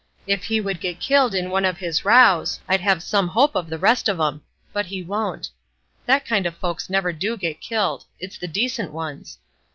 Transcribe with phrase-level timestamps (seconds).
[0.25, 3.69] If he would get killed in one of his rows I'd have some hope of
[3.69, 4.41] the rest of 'em;
[4.73, 5.51] but he won't.
[6.07, 9.37] That kind of folks never do get killed; it's the decent ones.